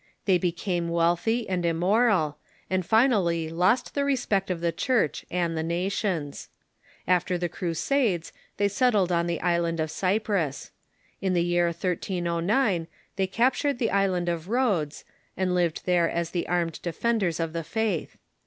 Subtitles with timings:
[0.25, 2.39] They became wealthy and immoral,
[2.71, 6.49] and finally lost the respect of the Church and the nations.
[7.07, 10.71] After the Crusades they settled on the island of Cyprus.
[11.21, 15.05] In the year 1309 they captured the island of Rhodes,
[15.37, 18.17] and lived there as the armed defenders of the faith.